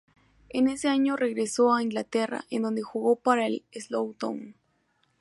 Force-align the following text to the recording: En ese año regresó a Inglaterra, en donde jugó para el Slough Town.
En 0.49 0.67
ese 0.67 0.87
año 0.89 1.15
regresó 1.15 1.71
a 1.75 1.83
Inglaterra, 1.83 2.45
en 2.49 2.63
donde 2.63 2.81
jugó 2.81 3.17
para 3.17 3.45
el 3.45 3.61
Slough 3.71 4.15
Town. 4.17 4.55